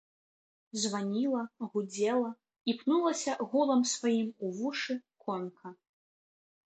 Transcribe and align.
Званіла, 0.83 1.41
гудзела 1.73 2.31
і 2.73 2.73
пнулася 2.79 3.35
гулам 3.51 3.83
сваім 3.91 4.31
у 4.47 4.49
вушы 4.61 4.97
конка. 5.27 5.67